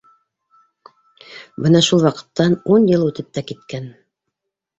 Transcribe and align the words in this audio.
Бына 1.65 1.81
шул 1.89 2.01
ваҡыттан 2.07 2.57
ун 2.77 2.89
йыл 2.95 3.05
үтеп 3.11 3.31
тә 3.37 3.45
киткән. 3.53 3.87